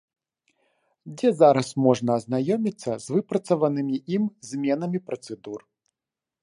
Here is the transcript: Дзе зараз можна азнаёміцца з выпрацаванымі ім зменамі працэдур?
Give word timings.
Дзе 1.19 1.29
зараз 1.41 1.69
можна 1.87 2.11
азнаёміцца 2.21 2.91
з 3.05 3.15
выпрацаванымі 3.17 3.95
ім 4.19 4.23
зменамі 4.53 4.99
працэдур? 5.11 5.59